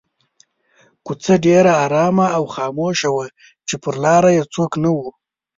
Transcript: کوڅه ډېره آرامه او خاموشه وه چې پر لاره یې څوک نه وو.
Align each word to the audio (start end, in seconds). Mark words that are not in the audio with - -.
کوڅه 1.05 1.35
ډېره 1.45 1.71
آرامه 1.85 2.27
او 2.37 2.43
خاموشه 2.55 3.09
وه 3.15 3.25
چې 3.67 3.75
پر 3.83 3.95
لاره 4.03 4.29
یې 4.37 4.43
څوک 4.53 4.71
نه 4.83 4.89
وو. 4.95 5.07